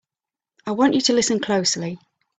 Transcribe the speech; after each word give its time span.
I 0.65 0.71
want 0.71 0.95
you 0.95 1.01
to 1.01 1.13
listen 1.13 1.39
closely! 1.39 1.99